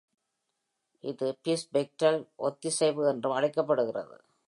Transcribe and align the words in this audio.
இது 1.03 1.37
பிஸ்பெக்ட்ரல் 1.43 2.19
ஒத்திசைவு 2.35 3.07
என்றும் 3.07 3.31
அழைக்கப்படுகிறது. 3.31 4.17